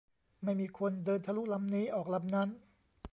[0.43, 2.49] ไม่มีคน เดินทะลุลำนี้ ออกลำนั้น